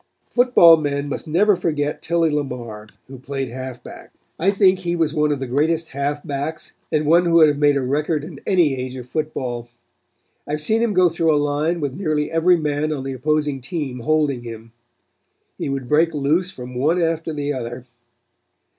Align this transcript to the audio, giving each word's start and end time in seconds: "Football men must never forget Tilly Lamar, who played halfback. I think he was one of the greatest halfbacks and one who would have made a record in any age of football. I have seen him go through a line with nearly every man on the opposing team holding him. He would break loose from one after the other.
"Football 0.31 0.77
men 0.77 1.07
must 1.07 1.27
never 1.27 1.55
forget 1.55 2.01
Tilly 2.01 2.31
Lamar, 2.31 2.87
who 3.07 3.19
played 3.19 3.49
halfback. 3.49 4.11
I 4.39 4.49
think 4.49 4.79
he 4.79 4.95
was 4.95 5.13
one 5.13 5.31
of 5.31 5.39
the 5.39 5.45
greatest 5.45 5.89
halfbacks 5.89 6.73
and 6.91 7.05
one 7.05 7.25
who 7.27 7.33
would 7.33 7.49
have 7.49 7.59
made 7.59 7.77
a 7.77 7.81
record 7.83 8.23
in 8.23 8.41
any 8.47 8.75
age 8.75 8.95
of 8.95 9.07
football. 9.07 9.69
I 10.47 10.53
have 10.53 10.61
seen 10.61 10.81
him 10.81 10.93
go 10.93 11.07
through 11.07 11.35
a 11.35 11.37
line 11.37 11.79
with 11.81 11.93
nearly 11.93 12.31
every 12.31 12.57
man 12.57 12.91
on 12.91 13.03
the 13.03 13.13
opposing 13.13 13.61
team 13.61 13.99
holding 13.99 14.41
him. 14.41 14.71
He 15.59 15.69
would 15.69 15.87
break 15.87 16.15
loose 16.15 16.49
from 16.49 16.73
one 16.73 16.99
after 16.99 17.31
the 17.31 17.53
other. 17.53 17.85